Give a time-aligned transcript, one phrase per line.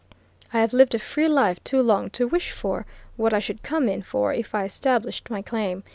[0.51, 3.87] I have lived a free life too long to wish for what I should come
[3.87, 5.83] in for if I established my claim.